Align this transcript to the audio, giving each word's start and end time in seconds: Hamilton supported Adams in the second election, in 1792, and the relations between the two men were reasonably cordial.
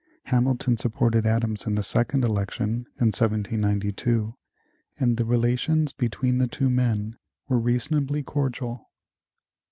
Hamilton 0.23 0.77
supported 0.77 1.27
Adams 1.27 1.67
in 1.67 1.75
the 1.75 1.83
second 1.83 2.23
election, 2.25 2.87
in 2.99 3.09
1792, 3.13 4.35
and 4.99 5.15
the 5.17 5.25
relations 5.25 5.93
between 5.93 6.39
the 6.39 6.47
two 6.47 6.71
men 6.71 7.19
were 7.47 7.59
reasonably 7.59 8.23
cordial. 8.23 8.89